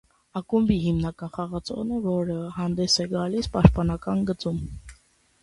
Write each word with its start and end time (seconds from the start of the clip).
Ակումբի 0.39 0.77
հիմնական 0.85 1.31
խաղացող 1.35 1.91
է, 1.97 1.99
որը 2.07 2.39
հանդես 2.57 2.97
է 3.05 3.07
գալիս 3.13 3.51
պաշտպանական 3.59 4.27
գծում։ 4.33 4.61